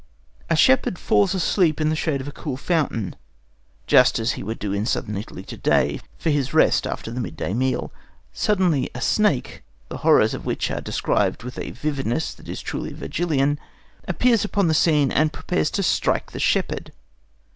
A 0.49 0.55
shepherd 0.55 0.97
falls 0.97 1.35
asleep 1.35 1.79
in 1.79 1.89
the 1.91 1.95
shade 1.95 2.23
by 2.23 2.29
a 2.29 2.31
cool 2.31 2.57
fountain, 2.57 3.15
just 3.85 4.17
as 4.17 4.31
he 4.31 4.41
would 4.41 4.57
do 4.57 4.73
in 4.73 4.87
Southern 4.87 5.15
Italy 5.15 5.43
to 5.43 5.55
day, 5.55 5.99
for 6.17 6.31
his 6.31 6.55
rest 6.55 6.87
after 6.87 7.11
the 7.11 7.21
midday 7.21 7.53
meal. 7.53 7.91
Suddenly 8.33 8.89
a 8.95 8.99
snake, 9.01 9.61
the 9.89 9.97
horrors 9.97 10.33
of 10.33 10.43
which 10.43 10.71
are 10.71 10.81
described 10.81 11.43
with 11.43 11.59
a 11.59 11.69
vividness 11.69 12.33
that 12.33 12.49
is 12.49 12.61
truly 12.61 12.93
Virgilian, 12.93 13.59
appears 14.07 14.43
upon 14.43 14.67
the 14.67 14.73
scene 14.73 15.11
and 15.11 15.31
prepares 15.31 15.69
to 15.69 15.83
strike 15.83 16.31
the 16.31 16.39
shepherd. 16.39 16.91